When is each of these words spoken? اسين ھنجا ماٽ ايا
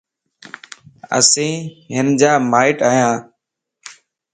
اسين 1.17 1.53
ھنجا 1.95 2.31
ماٽ 2.51 2.77
ايا 2.89 3.09